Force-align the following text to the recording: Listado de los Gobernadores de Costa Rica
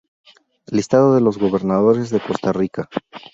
Listado 0.65 1.13
de 1.13 1.21
los 1.21 1.37
Gobernadores 1.37 2.09
de 2.09 2.19
Costa 2.19 2.51
Rica 2.51 2.89